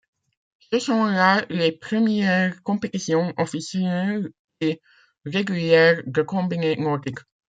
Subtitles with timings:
[0.73, 4.81] Ce sont là les premières compétitions officielles et
[5.27, 7.19] régulières de combiné nordique.